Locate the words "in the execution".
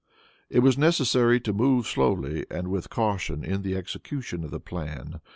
3.43-4.43